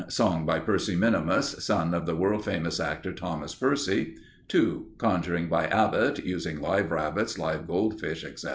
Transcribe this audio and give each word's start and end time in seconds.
Song 0.07 0.47
by 0.47 0.57
Percy 0.57 0.95
Minimus 0.95 1.63
(son 1.63 1.93
of 1.93 2.07
the 2.07 2.15
world 2.15 2.43
famous 2.45 2.79
actor, 2.79 3.13
Thomas 3.13 3.53
Percy). 3.53 4.15
2. 4.47 4.93
Conjuring 4.97 5.47
by 5.47 5.67
Abbott 5.67 6.25
(using 6.25 6.59
live 6.59 6.89
rabbits, 6.89 7.37
live 7.37 7.67
goldfish, 7.67 8.23
etc.). 8.25 8.39
3. 8.39 8.49